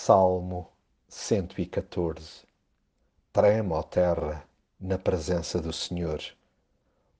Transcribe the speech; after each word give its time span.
Salmo 0.00 0.70
114 1.08 2.46
Treme, 3.32 3.72
ó 3.72 3.82
terra, 3.82 4.44
na 4.80 4.96
presença 4.96 5.60
do 5.60 5.72
Senhor, 5.72 6.22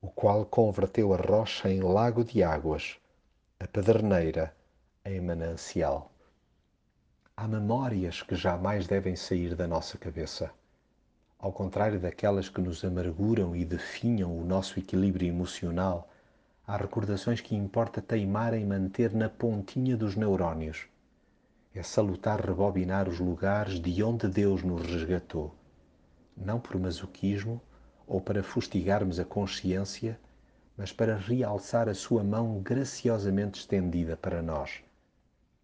o 0.00 0.06
qual 0.06 0.46
converteu 0.46 1.12
a 1.12 1.16
rocha 1.16 1.68
em 1.68 1.80
lago 1.80 2.22
de 2.22 2.40
águas, 2.40 2.96
a 3.58 3.66
pederneira 3.66 4.54
em 5.04 5.20
manancial. 5.20 6.12
Há 7.36 7.48
memórias 7.48 8.22
que 8.22 8.36
jamais 8.36 8.86
devem 8.86 9.16
sair 9.16 9.56
da 9.56 9.66
nossa 9.66 9.98
cabeça. 9.98 10.48
Ao 11.36 11.52
contrário 11.52 11.98
daquelas 11.98 12.48
que 12.48 12.60
nos 12.60 12.84
amarguram 12.84 13.56
e 13.56 13.64
definham 13.64 14.38
o 14.38 14.44
nosso 14.44 14.78
equilíbrio 14.78 15.28
emocional, 15.28 16.08
há 16.64 16.76
recordações 16.76 17.40
que 17.40 17.56
importa 17.56 18.00
teimar 18.00 18.54
em 18.54 18.64
manter 18.64 19.12
na 19.12 19.28
pontinha 19.28 19.96
dos 19.96 20.14
neurónios 20.14 20.86
é 21.78 21.82
salutar 21.84 22.44
rebobinar 22.44 23.08
os 23.08 23.20
lugares 23.20 23.78
de 23.78 24.02
onde 24.02 24.26
Deus 24.26 24.64
nos 24.64 24.84
resgatou, 24.84 25.54
não 26.36 26.58
por 26.58 26.76
masoquismo 26.76 27.62
ou 28.04 28.20
para 28.20 28.42
fustigarmos 28.42 29.20
a 29.20 29.24
consciência, 29.24 30.18
mas 30.76 30.90
para 30.90 31.14
realçar 31.14 31.88
a 31.88 31.94
sua 31.94 32.24
mão 32.24 32.60
graciosamente 32.60 33.60
estendida 33.60 34.16
para 34.16 34.42
nós. 34.42 34.82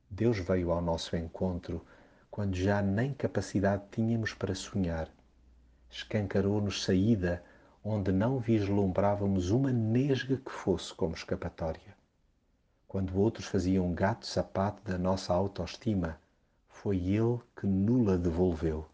Deus 0.09 0.39
veio 0.39 0.71
ao 0.71 0.81
nosso 0.81 1.17
encontro 1.17 1.85
quando 2.31 2.55
já 2.55 2.81
nem 2.81 3.13
capacidade 3.13 3.83
tínhamos 3.91 4.33
para 4.33 4.55
sonhar. 4.55 5.09
Escancarou-nos 5.91 6.85
saída 6.85 7.43
onde 7.83 8.13
não 8.13 8.39
vislumbrávamos 8.39 9.51
uma 9.51 9.73
nesga 9.73 10.37
que 10.37 10.53
fosse 10.53 10.95
como 10.95 11.17
escapatória. 11.17 12.04
Quando 12.95 13.19
outros 13.19 13.47
faziam 13.47 13.93
gato 13.93 14.25
sapato 14.25 14.81
da 14.89 14.97
nossa 14.97 15.35
autoestima, 15.35 16.17
foi 16.69 16.97
Ele 16.97 17.41
que 17.57 17.67
nula 17.67 18.17
devolveu. 18.17 18.87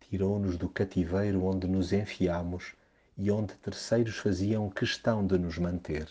Tirou-nos 0.00 0.56
do 0.56 0.68
cativeiro 0.68 1.44
onde 1.44 1.68
nos 1.68 1.92
enfiamos 1.92 2.74
e 3.16 3.30
onde 3.30 3.54
terceiros 3.54 4.16
faziam 4.16 4.68
questão 4.68 5.24
de 5.24 5.38
nos 5.38 5.58
manter. 5.58 6.08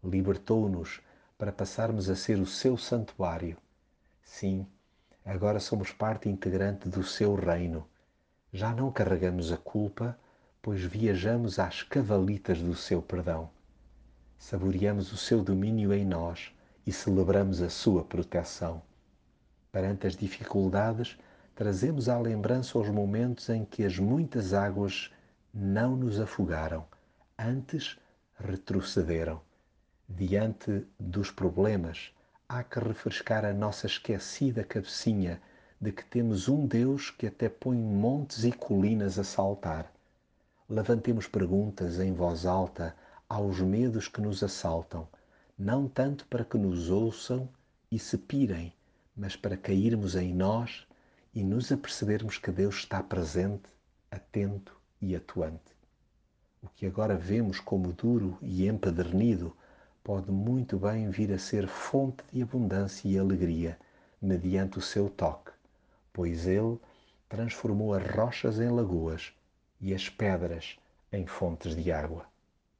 Libertou-nos 0.00 1.00
para 1.36 1.50
passarmos 1.50 2.08
a 2.08 2.14
ser 2.14 2.38
o 2.38 2.46
seu 2.46 2.78
santuário. 2.78 3.56
Sim, 4.22 4.64
agora 5.24 5.58
somos 5.58 5.90
parte 5.90 6.28
integrante 6.28 6.88
do 6.88 7.02
seu 7.02 7.34
reino. 7.34 7.84
Já 8.52 8.72
não 8.72 8.92
carregamos 8.92 9.50
a 9.50 9.56
culpa, 9.56 10.16
pois 10.62 10.84
viajamos 10.84 11.58
às 11.58 11.82
cavalitas 11.82 12.60
do 12.60 12.76
seu 12.76 13.02
perdão 13.02 13.50
saboreamos 14.38 15.12
o 15.12 15.16
seu 15.16 15.42
domínio 15.42 15.92
em 15.92 16.04
nós 16.04 16.52
e 16.86 16.92
celebramos 16.92 17.60
a 17.60 17.68
sua 17.68 18.04
proteção. 18.04 18.80
Perante 19.70 20.06
as 20.06 20.16
dificuldades, 20.16 21.18
trazemos 21.54 22.08
à 22.08 22.18
lembrança 22.18 22.78
os 22.78 22.88
momentos 22.88 23.48
em 23.48 23.64
que 23.64 23.84
as 23.84 23.98
muitas 23.98 24.54
águas 24.54 25.12
não 25.52 25.96
nos 25.96 26.20
afogaram, 26.20 26.86
antes 27.38 27.98
retrocederam. 28.38 29.40
Diante 30.08 30.86
dos 30.98 31.30
problemas, 31.30 32.12
há 32.48 32.62
que 32.62 32.78
refrescar 32.78 33.44
a 33.44 33.52
nossa 33.52 33.86
esquecida 33.86 34.64
cabecinha 34.64 35.40
de 35.80 35.92
que 35.92 36.04
temos 36.04 36.48
um 36.48 36.66
Deus 36.66 37.10
que 37.10 37.26
até 37.26 37.48
põe 37.48 37.76
montes 37.76 38.44
e 38.44 38.52
colinas 38.52 39.18
a 39.18 39.24
saltar. 39.24 39.92
Levantemos 40.68 41.26
perguntas 41.26 42.00
em 42.00 42.12
voz 42.12 42.46
alta 42.46 42.96
aos 43.28 43.60
medos 43.60 44.08
que 44.08 44.20
nos 44.20 44.42
assaltam, 44.42 45.06
não 45.58 45.86
tanto 45.86 46.26
para 46.28 46.44
que 46.44 46.56
nos 46.56 46.88
ouçam 46.88 47.48
e 47.90 47.98
se 47.98 48.16
pirem, 48.16 48.72
mas 49.14 49.36
para 49.36 49.56
cairmos 49.56 50.16
em 50.16 50.32
nós 50.32 50.86
e 51.34 51.42
nos 51.42 51.70
apercebermos 51.70 52.38
que 52.38 52.50
Deus 52.50 52.76
está 52.76 53.02
presente, 53.02 53.68
atento 54.10 54.74
e 55.00 55.14
atuante. 55.14 55.76
O 56.62 56.68
que 56.68 56.86
agora 56.86 57.16
vemos 57.16 57.60
como 57.60 57.92
duro 57.92 58.38
e 58.40 58.66
empedernido 58.66 59.54
pode 60.02 60.30
muito 60.30 60.78
bem 60.78 61.10
vir 61.10 61.32
a 61.32 61.38
ser 61.38 61.68
fonte 61.68 62.24
de 62.32 62.42
abundância 62.42 63.08
e 63.08 63.18
alegria 63.18 63.78
mediante 64.22 64.78
o 64.78 64.82
seu 64.82 65.10
toque, 65.10 65.52
pois 66.12 66.46
ele 66.46 66.78
transformou 67.28 67.92
as 67.92 68.10
rochas 68.10 68.58
em 68.58 68.70
lagoas 68.70 69.32
e 69.80 69.94
as 69.94 70.08
pedras 70.08 70.78
em 71.12 71.26
fontes 71.26 71.76
de 71.76 71.92
água. 71.92 72.26